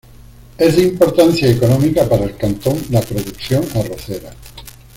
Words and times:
Es 0.57 0.77
de 0.77 0.81
importancia 0.81 1.47
económica 1.47 2.09
para 2.09 2.23
el 2.25 2.35
cantón 2.35 2.75
la 2.89 3.01
producción 3.01 3.63
arrocera. 3.75 4.33